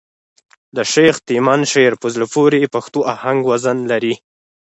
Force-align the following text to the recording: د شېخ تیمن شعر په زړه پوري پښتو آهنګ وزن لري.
د 0.75 0.77
شېخ 0.91 1.15
تیمن 1.27 1.61
شعر 1.71 1.93
په 2.01 2.07
زړه 2.13 2.25
پوري 2.33 2.61
پښتو 2.73 2.99
آهنګ 3.15 3.39
وزن 3.49 3.77
لري. 3.91 4.13